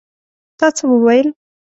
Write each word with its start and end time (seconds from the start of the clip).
تا 0.59 0.67
څه 0.75 0.83
وویل? 0.91 1.27